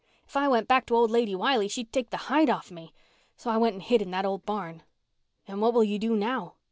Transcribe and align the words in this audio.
If 0.27 0.35
I 0.35 0.47
went 0.47 0.67
back 0.67 0.87
to 0.87 0.95
old 0.95 1.11
Lady 1.11 1.35
Wiley 1.35 1.67
she'd 1.67 1.93
take 1.93 2.09
the 2.09 2.17
hide 2.25 2.49
off 2.49 2.71
me. 2.71 2.91
So 3.37 3.51
I 3.51 3.57
went 3.57 3.75
and 3.75 3.83
hid 3.83 4.01
in 4.01 4.09
that 4.09 4.25
old 4.25 4.43
barn." 4.47 4.81
"And 5.47 5.61
what 5.61 5.75
will 5.75 5.83
you 5.83 5.99
do 5.99 6.15
now?" 6.15 6.55